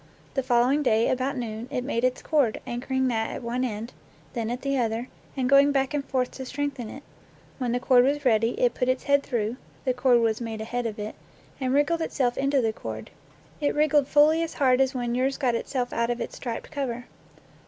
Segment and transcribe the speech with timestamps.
[0.33, 3.93] The following day, about noon, it made its cord, anchor ing that at one end,
[4.33, 7.03] then at the other, and going back and forth to strengthen it.
[7.59, 10.87] When the cord was ready, it put its head through (the cord was made ahead
[10.87, 11.13] of it)
[11.59, 13.11] and wriggled itself into the cord;
[13.59, 17.05] it wriggled fully as hard as when yours got itself out of its striped cover.